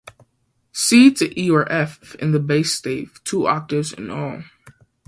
C 0.71 1.11
to 1.13 1.39
E 1.39 1.51
or 1.51 1.71
F 1.71 2.15
in 2.15 2.31
the 2.31 2.39
bass 2.39 2.73
stave, 2.73 3.21
two 3.23 3.45
octaves 3.45 3.93
in 3.93 4.09
all. 4.09 4.41